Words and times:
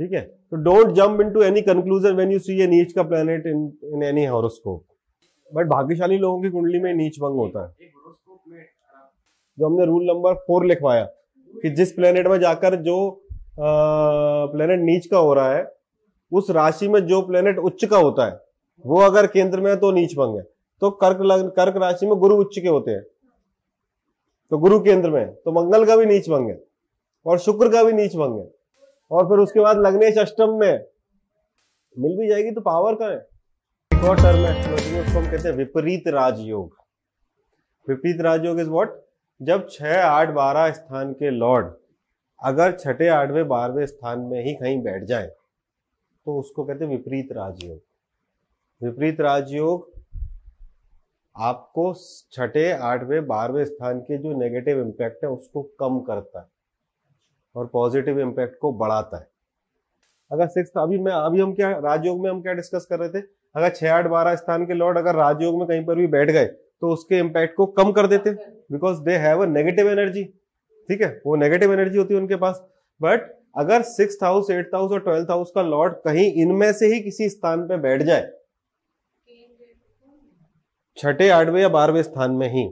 ठीक 0.00 0.12
है? 0.12 0.20
तो 0.20 0.56
don't 0.58 0.92
jump 0.94 1.20
into 1.20 1.42
any 1.42 1.60
conclusion 1.62 2.14
when 2.16 2.30
you 2.32 2.38
see 2.40 2.60
a 2.62 2.66
नीच 2.66 2.92
का 2.92 3.02
planet 3.04 3.46
in 3.46 3.58
in 3.86 4.02
any 4.02 4.24
horoscope 4.26 4.84
but 5.52 5.66
भाग्यशाली 5.68 6.16
लोगों 6.18 6.40
की 6.42 6.50
कुंडली 6.50 6.78
में 6.80 6.92
नीच 6.94 7.18
भंग 7.20 7.36
होता 7.36 7.64
है। 7.64 7.88
जो 9.58 9.66
हमने 9.66 9.84
रूल 9.86 10.04
नंबर 10.04 10.34
फोर 10.36 10.64
लिखवाया 10.66 11.04
कि 11.54 11.70
जिस 11.70 11.92
प्लेनेट 11.92 12.26
में 12.26 12.38
जाकर 12.40 12.74
जो 12.82 12.96
प्लेनेट 14.52 14.80
नीच 14.82 15.06
का 15.06 15.18
हो 15.18 15.34
रहा 15.34 15.52
है 15.52 15.64
उस 16.32 16.50
राशि 16.50 16.88
में 16.88 17.00
जो 17.06 17.20
प्लेनेट 17.22 17.58
उच्च 17.60 17.84
का 17.84 17.98
होता 17.98 18.26
है 18.26 18.38
वो 18.84 19.00
अगर 19.02 19.26
केंद्र 19.26 19.60
में 19.60 19.70
है 19.70 19.76
तो 19.76 19.90
नीच 19.92 20.14
भंग 20.18 20.36
है। 20.36 20.42
तो 20.82 20.90
कर्क 21.02 21.18
कर्क 21.56 21.76
राशि 21.76 22.06
में 22.06 22.16
गुरु 22.18 22.36
उच्च 22.36 22.58
के 22.58 22.68
होते 22.68 22.90
हैं। 22.90 23.02
तो 24.52 24.58
गुरु 24.58 24.78
केंद्र 24.80 25.10
में 25.10 25.20
है 25.20 25.26
तो 25.34 25.52
मंगल 25.52 25.84
का 25.86 25.96
भी 25.96 26.06
नीच 26.06 26.28
भंग 26.30 26.48
है 26.50 26.58
और 27.26 27.38
शुक्र 27.40 27.68
का 27.68 27.82
भी 27.82 27.92
नीच 27.92 28.16
भंग 28.16 28.38
है। 28.38 28.46
और 29.10 29.24
फिर 29.24 29.38
उसके 29.38 29.60
बाद 29.60 29.78
लग्नेश 29.78 30.18
अष्टम 30.18 30.58
में। 30.60 30.84
मिल 31.96 32.16
भी 32.18 32.28
जाएगी 32.28 32.50
तो 32.50 32.60
पावर 32.60 32.94
का 32.94 33.06
है? 33.06 33.16
एक 33.90 34.04
और 34.04 34.16
टर्म 34.16 34.44
एस्ट्रोलॉजी 34.46 34.92
में 34.92 35.00
उसको 35.00 35.18
हम 35.18 35.30
कहते 35.30 35.48
हैं 35.48 35.56
विपरीत 35.56 36.08
राजयोग। 36.08 36.76
विपरीत 37.86 38.20
राजयोग 38.20 38.60
इज़ 38.60 38.68
व्हाट 38.68 39.00
जब 39.40 39.66
छह, 39.70 40.00
आठ, 40.00 40.30
बारह 40.30 40.70
स्थान 40.72 41.12
के 41.12 41.30
लॉर्ड 41.30 41.72
अगर 42.40 42.72
छठे, 42.72 43.08
आठवें, 43.08 43.46
बारहवें 43.48 43.86
स्थान 43.86 44.20
में 44.20 44.44
ही 44.44 44.54
कहीं 44.54 44.82
बैठ 44.82 45.04
जाए 45.04 45.26
तो 45.26 46.38
उसको 46.40 46.64
कहते 46.64 46.84
हैं 46.84 46.90
विपरीत 46.90 47.32
राजयोग। 47.32 47.80
विपरीत 48.80 49.20
राजयोग 49.20 49.90
आपको 51.36 51.92
छठे, 52.32 52.70
आठवें, 52.72 53.26
बारहवें 53.26 53.64
स्थान 53.64 54.00
के 54.00 54.18
जो 54.18 54.32
नेगेटिव 54.38 54.80
इम्पैक्ट 54.80 55.24
है, 55.24 55.30
उसको 55.30 55.62
कम 55.80 56.00
करता 56.00 56.40
है। 56.40 56.46
और 57.54 57.66
पॉजिटिव 57.72 58.20
इम्पैक्ट 58.20 58.58
को 58.60 58.72
बढ़ाता 58.74 59.18
है। 59.18 59.28
अगर 60.30 60.46
सिक्स 60.48 60.70
अभी 60.78 60.98
मैं, 60.98 61.12
अभी 61.12 61.40
हम 61.40 61.52
क्या, 61.54 61.70
राजयोग 61.70 62.22
में 62.22 62.30
हम 62.30 62.40
क्या 62.42 62.52
डिस्कस 62.52 62.86
कर 62.90 62.98
रहे 62.98 63.08
थे? 63.10 63.26
अगर 63.54 63.70
छह, 63.70 63.92
आठ, 63.92 64.06
बारह 64.08 64.34
स्थान 64.36 64.66
के 64.66 64.74
लॉर्ड 64.74 64.98
अगर 64.98 65.14
राजयोग 65.16 65.58
में 65.58 65.66
कहीं 65.68 65.84
पर 65.84 65.94
भी 65.94 66.06
बैठ 66.08 66.30
गए 66.30 66.46
तो 66.46 66.92
उसके 66.92 67.18
इम्पैक्ट 67.18 67.56
को 67.56 67.66
कम 67.68 67.90
कर 67.92 68.06
देते 68.06 68.30
because 68.72 69.00
they 69.02 69.16
have 69.18 69.42
a 69.42 69.46
negative 69.48 69.90
energy 69.90 70.24
ठीक 70.88 71.02
है? 71.02 71.08
वो 71.26 71.36
नेगेटिव 71.36 71.72
एनर्जी 71.72 71.98
होती 71.98 72.14
है 72.14 72.20
उनके 72.20 72.36
पास। 72.36 72.62
बट 73.00 73.28
अगर 73.58 73.82
सिक्स 73.84 74.18
हाउस 74.22 74.50
एट 74.50 74.74
हाउस 74.74 74.92
और 74.92 75.00
ट्वेल्थ 75.00 75.30
हाउस 75.30 75.50
का 75.54 75.62
लॉर्ड 75.62 75.94
कहीं 76.04 76.32
इनमें 76.42 76.72
से 76.72 76.86
ही 76.86 77.00
किसी 77.00 77.28
स्थान 77.28 77.66
पे 77.68 77.76
बैठ 77.78 78.02
जाए, 78.02 78.30
छठे, 80.98 81.28
आठवें 81.30 81.60
या 81.60 81.68
बारहवें 81.70 82.02
स्थान 82.02 82.30
में 82.32 82.48
ही 82.48 82.68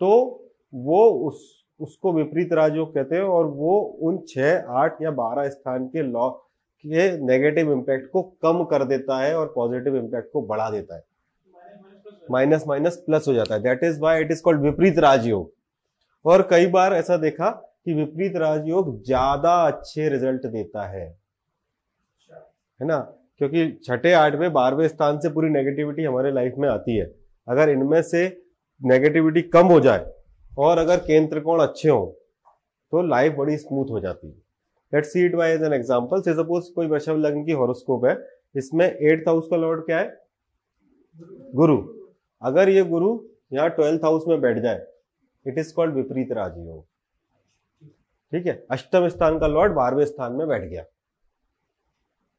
तो 0.00 0.10
वो 0.72 1.04
उस 1.28 1.63
उसको 1.80 2.12
विपरीत 2.12 2.52
राजयोग 2.52 2.94
कहते 2.94 3.16
हैं 3.16 3.22
और 3.22 3.46
वो 3.46 3.78
उन 4.02 4.18
छह, 4.28 4.64
आठ 4.70 5.02
या 5.02 5.10
बारह 5.12 5.48
स्थान 5.48 5.86
के 5.86 6.02
लॉ 6.02 6.28
के 6.84 7.10
नेगेटिव 7.26 7.72
इम्पैक्ट 7.72 8.10
को 8.10 8.22
कम 8.42 8.62
कर 8.64 8.84
देता 8.84 9.18
है 9.18 9.36
और 9.38 9.52
पॉजिटिव 9.54 9.96
इम्पैक्ट 9.96 10.32
को 10.32 10.42
बढ़ा 10.42 10.68
देता 10.70 10.96
है। 10.96 11.02
माइनस 12.30 12.64
माइनस 12.68 12.96
प्लस 13.06 13.24
हो 13.28 13.34
जाता 13.34 13.54
है। 13.54 13.62
That 13.62 13.84
is 13.84 14.00
why 14.00 14.20
it 14.20 14.30
is 14.32 14.42
called 14.42 14.60
विपरीत 14.60 14.98
राजयोग 14.98 15.52
और 16.24 16.46
कई 16.50 16.66
बार 16.66 16.94
ऐसा 16.94 17.16
देखा 17.16 17.50
कि 17.84 17.94
विपरीत 17.94 18.36
राजयोग 18.36 19.02
ज़्यादा 19.04 19.54
अच्छे 19.66 20.08
रिज़ल्ट 20.08 20.46
देता 20.46 20.86
है। 20.88 21.06
है 22.80 22.86
ना? 22.86 22.98
क्योंकि 23.38 23.70
छठे 23.84 24.12
आठवें 24.12 24.52
बारहवें 24.52 24.86
स्थान 24.88 25.18
से 25.18 25.28
पूरी 25.28 25.48
नेगेटिविटी 25.50 26.04
हमारे 26.04 26.32
लाइफ 26.32 26.54
में 26.58 26.68
आती 26.68 26.96
है। 26.96 27.06
अगर 27.48 27.68
इनमें 27.68 28.00
से 28.02 28.26
नेगेटिविटी 28.80 29.42
कम 29.42 29.66
हो 29.66 29.80
जाए 29.80 30.06
और 30.58 30.78
अगर 30.78 30.98
केंद्र 30.98 31.40
कोण 31.40 31.60
अच्छे 31.62 31.88
हो 31.88 32.04
तो 32.92 33.02
लाइफ 33.04 33.34
बड़ी 33.36 33.56
स्मूथ 33.58 33.90
हो 33.90 34.00
जाती 34.00 34.26
है। 34.26 34.34
Let 34.92 35.04
see 35.04 35.24
it 35.26 35.34
why 35.34 35.50
as 35.50 35.62
an 35.62 35.72
example 35.72 36.20
से 36.22 36.34
सपोज़ 36.34 36.72
कोई 36.74 36.86
वृषभ 36.86 37.16
लग्न 37.18 37.44
की 37.44 37.52
हॉरोस्कोप 37.52 38.04
है, 38.04 38.16
इसमें 38.54 38.86
एट्थ 38.86 39.28
हाउस 39.28 39.46
का 39.50 39.56
लॉर्ड 39.56 39.84
क्या 39.86 39.98
है? 39.98 40.08
गुरु। 41.54 41.76
अगर 42.42 42.68
ये 42.68 42.82
गुरु 42.84 43.18
यहाँ 43.52 43.68
ट्वेल्थ 43.70 44.04
हाउस 44.04 44.24
में 44.28 44.40
बैठ 44.40 44.58
जाए 44.58 44.86
इट 45.46 45.58
इज़ 45.58 45.72
कॉल्ड 45.74 45.94
विपरीत 45.94 46.32
राजयोग 46.32 46.84
ठीक 48.32 48.46
है? 48.46 48.64
अष्टम 48.70 49.08
स्थान 49.08 49.38
का 49.38 49.46
लॉर्ड 49.46 49.72
बारहवें 49.72 50.04
स्थान 50.06 50.32
में 50.32 50.46
बैठ 50.48 50.62
गया। 50.62 50.82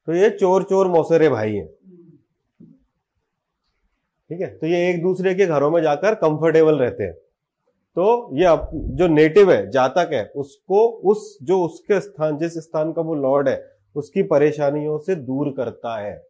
तो 0.08 0.14
ये 0.14 0.30
चोर 0.30 0.64
चोर 0.64 0.88
मौसेरे 0.88 1.30
भाई 1.30 1.56
हैं। 1.56 1.68
ठीक 4.30 4.42
है? 4.42 4.48
तो 4.50 4.68
ये 4.68 4.90
एक 4.90 5.02
दूसरे 5.02 5.34
के 5.36 5.46
घरों 5.46 5.70
में 5.72 5.82
जाकर 5.82 6.16
कंफर्टेबल 6.18 6.80
रहते 6.80 7.04
हैं। 7.04 7.14
तो 7.96 8.30
ये 8.36 8.58
जो 8.76 9.08
नेटिव 9.08 9.52
है, 9.52 9.72
जातक 9.72 10.10
है, 10.14 10.32
उसको, 10.36 10.88
उस, 10.88 11.38
जो 11.44 11.64
उसके 11.64 12.00
स्थान, 12.00 12.38
जिस 12.38 12.54
स्थान 12.54 12.94
का 12.94 13.02
वो 13.02 13.16
लॉर्ड 13.16 13.50
है, 13.50 13.72
उसकी 13.96 14.24
परेशानियों 14.24 15.00
से 15.00 15.16
दूर 15.16 15.50
करता 15.50 15.98
है। 15.98 16.28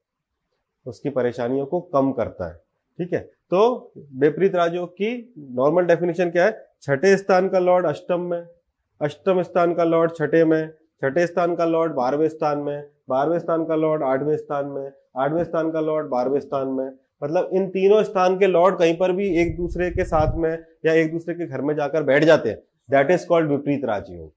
उसकी 0.87 1.09
परेशानियों 1.09 1.65
को 1.65 1.81
कम 1.81 2.11
करता 2.11 2.47
है। 2.47 2.53
ठीक 2.97 3.13
है? 3.13 3.19
तो 3.19 3.91
विपरीत 4.13 4.55
राजयोग 4.55 4.89
की 4.89 5.33
नॉर्मल 5.37 5.83
डेफिनेशन 5.83 6.29
क्या 6.29 6.45
है? 6.45 6.67
छठे 6.81 7.17
स्थान 7.17 7.49
का 7.49 7.59
लॉर्ड 7.59 7.85
अष्टम 7.85 8.21
में, 8.21 8.47
अष्टम 9.01 9.41
स्थान 9.41 9.73
का 9.73 9.83
लॉर्ड 9.83 10.11
छठे 10.15 10.45
में, 10.45 10.69
छठे 10.71 11.27
स्थान 11.27 11.55
का 11.55 11.65
लॉर्ड 11.65 11.93
बारहवें 11.93 12.29
स्थान 12.29 12.57
में, 12.57 12.87
बारहवें 13.09 13.39
स्थान 13.39 13.65
का 13.65 13.75
लॉर्ड 13.75 14.03
आठवें 14.03 14.37
स्थान 14.37 14.65
में, 14.65 14.91
आठवें 15.17 15.43
स्थान 15.43 15.71
का 15.71 15.79
लॉर्ड 15.79 16.07
बारहवें 16.07 16.39
स्थान 16.39 16.67
में 16.67 16.91
मतलब 17.21 17.49
इन 17.53 17.67
तीनों 17.69 18.01
स्थान 18.03 18.37
के 18.39 18.47
लॉर्ड 18.47 18.77
कहीं 18.79 18.95
पर 18.97 19.11
भी 19.11 19.27
एक 19.41 19.55
दूसरे 19.57 19.89
के 19.91 20.03
साथ 20.05 20.35
में 20.37 20.51
या 20.85 20.93
एक 20.93 21.11
दूसरे 21.11 21.33
के 21.33 21.45
घर 21.47 21.61
में 21.61 21.75
जाकर 21.75 22.03
बैठ 22.03 22.23
जाते 22.23 22.49
हैं। 22.49 22.57
दैट 22.89 23.11
इज़ 23.11 23.25
कॉल्ड 23.27 23.51
विपरीत 23.51 23.85
राजयोग 23.85 24.31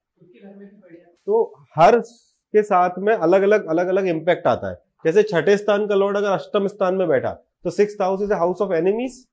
तो 1.26 1.42
हर 1.76 1.98
के 1.98 2.62
साथ 2.62 2.98
में 2.98 3.14
अलग 3.14 3.42
अलग 3.42 3.66
अलग 3.66 3.88
अलग 3.88 4.06
इम्पैक्ट 4.08 4.46
आता 4.46 4.70
है। 4.70 4.76
जैसे 5.04 5.22
छठे 5.22 5.56
स्थान 5.56 5.86
का 5.86 5.94
लॉर्ड 5.94 6.16
अगर 6.16 6.30
अष्टम 6.30 6.66
स्थान 6.66 6.94
में 6.94 7.06
बैठा 7.08 7.32
तो 7.64 7.70
six 7.70 7.96
house 8.00 8.22
is 8.22 8.32
house 8.34 8.60
of 8.62 8.72
enemies 8.74 9.24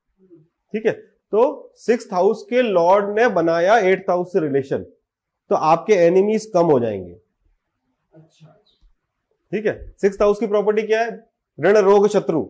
ठीक 0.74 0.86
है? 0.86 0.92
तो 0.92 1.74
सिक्स 1.78 2.08
हाउस 2.14 2.46
के 2.50 2.62
लॉर्ड 2.62 3.16
ने 3.16 3.28
बनाया 3.30 3.78
एट 3.80 4.10
हाउस 4.10 4.34
से 4.34 4.40
रिलेशन 4.40 4.86
तो 5.52 5.56
आपके 5.56 5.94
एनिमीज 6.02 6.46
कम 6.54 6.66
हो 6.66 6.80
जाएँगे। 6.80 7.14
अच्छा 8.14 8.62
ठीक 9.52 9.66
है? 9.66 9.94
सिक्स 10.02 10.22
हाउस 10.22 10.40
की 10.40 10.48
प्रॉपर्टी 10.48 10.82
क्या 10.84 11.02
है? 11.02 11.12
ऋण 11.60 11.78
रोग 11.80 12.08
शत्रु। 12.10 12.46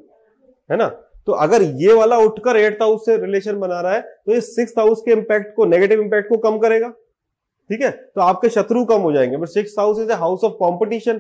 है 0.70 0.78
ना? 0.78 0.88
तो 1.28 1.32
अगर 1.34 1.62
ये 1.82 1.94
वाला 1.94 2.18
उठकर 2.20 2.58
एट 2.58 2.82
हाउस 2.82 3.06
से 3.06 3.18
रिलेशन 3.18 3.60
बना 3.60 3.80
रहा 3.82 3.94
है 3.94 4.02
तो 4.02 4.34
ये 4.34 4.42
सिक्स 4.44 4.74
हाउस 4.78 5.02
के 5.06 5.12
इंपैक्ट 5.12 5.56
को 5.56 5.66
नेगेटिव 5.66 6.02
इंपैक्ट 6.02 6.30
को 6.30 6.38
कम 6.40 6.58
करेगा। 6.60 6.90
ठीक 7.70 7.82
है? 7.82 7.92
तो 7.92 8.22
आपके 8.22 8.50
शत्रु 8.50 8.84
कम 8.86 9.02
हो 9.02 9.12
जाएँगे। 9.12 9.38
But 9.38 9.48
six 9.50 9.76
house 9.80 10.00
is 10.00 10.12
a 10.12 10.16
house 10.16 10.44
of 10.44 10.54
competition 10.60 11.20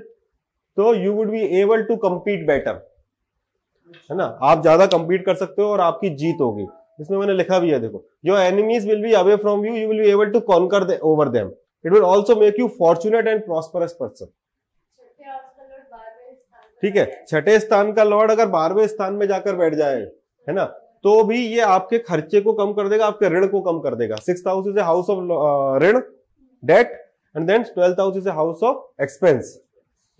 तो 0.77 0.93
you 0.95 1.13
would 1.13 1.29
be 1.31 1.41
able 1.61 1.83
to 1.83 1.95
compete 1.97 2.45
better 2.47 2.81
है 4.09 4.17
ना? 4.17 4.23
आप 4.23 4.61
ज़्यादा 4.61 4.85
कंपीट 4.87 5.25
कर 5.25 5.35
सकते 5.35 5.61
हो 5.61 5.67
और 5.69 5.81
आपकी 5.81 6.09
जीत 6.15 6.41
होगी। 6.41 6.65
इसमें 6.99 7.17
मैंने 7.17 7.33
लिखा 7.33 7.59
भी 7.59 7.69
है, 7.69 7.79
देखो। 7.79 8.03
Your 8.25 8.39
enemies 8.39 8.87
will 8.87 9.01
be 9.03 9.13
away 9.15 9.35
from 9.37 9.65
you 9.65 9.73
you 9.73 9.87
will 9.87 10.01
be 10.01 10.09
able 10.09 10.31
to 10.31 10.39
conquer 10.43 10.97
over 11.03 11.29
them 11.29 11.51
it 11.85 11.91
will 11.93 12.03
also 12.03 12.35
make 12.35 12.59
you 12.59 12.67
fortunate 12.79 13.27
and 13.27 13.45
prosperous 13.45 13.97
person 13.99 14.25
ठीक 16.83 16.95
है? 16.95 17.05
छठे 17.29 17.59
स्थान 17.59 17.91
का 17.93 18.03
लॉर्ड 18.03 18.31
अगर 18.31 18.47
बारहवें 18.47 18.87
स्थान 18.87 19.13
में 19.13 19.27
जाकर 19.27 19.55
बैठ 19.55 19.73
जाए, 19.73 19.99
है 20.47 20.53
ना? 20.53 20.63
तो 21.03 21.23
भी 21.23 21.39
ये 21.39 21.61
आपके 21.61 21.97
खर्चे 21.99 22.41
को 22.41 22.53
कम 22.53 22.71
कर 22.73 22.87
देगा, 22.89 23.05
आपके 23.05 23.29
ऋण 23.29 23.47
को 23.47 23.61
कम 23.61 23.79
कर 23.79 23.95
देगा। 23.95 24.15
Six 24.15 24.43
house 24.47 24.67
is 24.67 24.79
a 24.79 24.81
house 24.81 25.09
of 25.09 25.83
ऋण 25.83 25.99
debt 26.63 26.91
and 27.35 27.47
then 27.47 27.63
twelfth 27.63 27.99
house 27.99 28.17
is 28.17 28.27
a 28.29 28.31
house 28.31 28.63
of 28.63 29.03
expense 29.03 29.59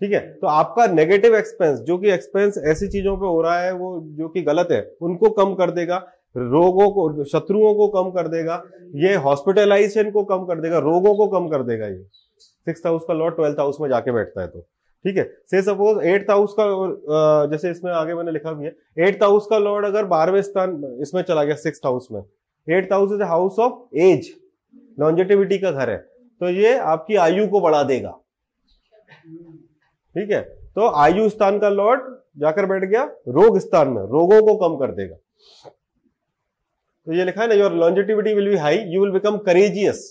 ठीक 0.00 0.12
है? 0.12 0.20
तो 0.32 0.46
आपका 0.46 0.86
नेगेटिव 0.86 1.36
एक्सपेंस 1.36 1.78
जो 1.80 1.96
कि 1.98 2.10
एक्सपेंस 2.10 2.58
ऐसी 2.66 2.88
चीज़ों 2.88 3.16
पे 3.16 3.26
हो 3.26 3.40
रहा 3.42 3.58
है, 3.60 3.72
वो 3.72 4.00
जो 4.18 4.28
कि 4.28 4.42
गलत 4.42 4.68
है, 4.72 4.80
उनको 5.02 5.30
कम 5.30 5.54
कर 5.54 5.70
देगा, 5.70 5.96
रोगों 6.36 6.90
को, 6.90 7.24
शत्रुओं 7.24 7.74
को 7.74 7.88
कम 7.88 8.10
कर 8.10 8.28
देगा, 8.28 8.62
ये 8.94 9.14
हॉस्पिटलाइजेशन 9.14 10.10
को 10.10 10.24
कम 10.24 10.44
कर 10.44 10.60
देगा, 10.60 10.78
रोगों 10.78 11.14
को 11.14 11.26
कम 11.28 11.48
कर 11.48 11.62
देगा 11.62 11.86
ये। 11.86 12.02
सिक्स 12.38 12.86
हाउस 12.86 13.04
का 13.08 13.14
लॉर्ड 13.14 13.36
ट्वेल्थ 13.36 13.58
हाउस 13.58 13.76
में 13.80 13.88
जाके 13.88 14.12
बैठता 14.12 14.40
है 14.40 14.48
तो। 14.48 14.66
ठीक 15.06 15.16
है? 15.16 15.24
से 15.50 15.60
सपोज़ 15.62 15.98
एट 16.08 16.30
हाउस 16.30 16.54
का 16.58 17.46
जैसे 17.50 17.70
इसमें 17.70 17.90
आगे 17.92 18.14
मैंने 18.14 18.32
लिखा 18.32 18.52
भी 18.52 18.64
है 18.64 19.08
एट 19.08 19.22
हाउस 19.22 19.46
का 19.50 19.58
लॉर्ड 19.58 19.86
अगर 19.86 20.04
बारहवें 20.06 20.40
स्थान 20.42 20.98
इसमें 21.02 21.22
चला 21.22 21.44
गया 21.44 21.54
सिक्स 21.56 21.80
हाउस 21.84 22.08
में 22.12 22.22
eight 22.66 22.92
house 22.92 23.12
is 23.14 23.22
house 23.24 23.58
of 23.58 23.98
age 23.98 24.32
longevity 25.00 25.58
का 25.58 25.70
घर 25.70 25.90
है 25.90 25.96
तो 26.40 26.48
ये 26.50 26.76
आपकी 26.86 27.16
आयु 27.16 27.46
को 27.48 27.60
बढ़ा 27.60 27.82
देगा। 27.82 28.10
ठीक 30.14 30.30
है? 30.30 30.40
तो 30.40 30.88
आयु 31.02 31.28
स्थान 31.28 31.58
का 31.58 31.68
लॉर्ड 31.68 32.00
जाकर 32.38 32.66
बैठ 32.66 32.84
गया, 32.84 33.04
रोग 33.28 33.58
स्थान 33.58 33.88
में, 33.88 34.02
रोगों 34.02 34.40
को 34.46 34.56
कम 34.58 34.76
कर 34.78 34.92
देगा। 34.94 35.16
तो 37.06 37.12
ये 37.12 37.24
लिखा 37.24 37.42
है 37.42 37.48
ना 37.48 37.54
your 37.54 37.74
longevity 37.74 38.34
will 38.34 38.48
be 38.48 38.56
high 38.58 38.78
you 38.86 39.00
will 39.02 39.12
become 39.12 39.36
courageous 39.46 40.02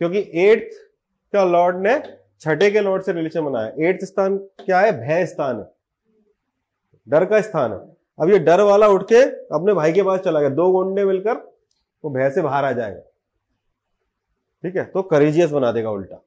क्योंकि 0.00 0.18
एट्थ 0.42 0.76
का 1.34 1.44
लॉर्ड 1.46 1.82
ने 1.82 1.98
छठे 2.40 2.70
के 2.70 2.80
लॉर्ड 2.80 3.02
से 3.02 3.12
रिलेशन 3.12 3.40
बनाया 3.40 3.88
एट्थ 3.88 4.04
स्थान 4.04 4.38
क्या 4.38 4.80
है? 4.80 4.92
भय 5.00 5.26
स्थान 5.26 5.58
है। 5.58 5.64
डर 7.08 7.24
का 7.24 7.40
स्थान 7.40 7.72
है। 7.72 7.78
अब 8.20 8.30
ये 8.30 8.38
डर 8.38 8.60
वाला 8.60 8.88
उठ 8.88 9.02
के 9.02 9.22
अपने 9.54 9.74
भाई 9.74 9.92
के 9.92 10.02
पास 10.02 10.20
चला 10.20 10.40
गया। 10.40 10.48
दो 10.48 10.70
गोंडे 10.70 11.04
मिलकर 11.04 11.34
वो 12.04 12.10
भय 12.10 12.30
से 12.30 12.42
बाहर 12.42 12.64
आ 12.64 12.72
जाएगा। 12.72 13.00
ठीक 14.62 14.76
है? 14.76 14.84
तो 14.84 15.02
करेजियस 15.02 15.50
बना 15.50 15.72
देगा 15.72 15.90
उल्टा। 15.90 16.24